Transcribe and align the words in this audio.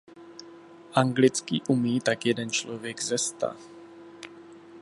Anglicky 0.93 1.61
umí 1.69 1.99
tak 1.99 2.25
jeden 2.25 2.51
člověk 2.51 3.01
ze 3.01 3.17
sta. 3.17 3.55